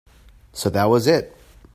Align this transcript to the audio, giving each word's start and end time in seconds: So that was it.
So 0.51 0.71
that 0.71 0.85
was 0.85 1.05
it. 1.05 1.31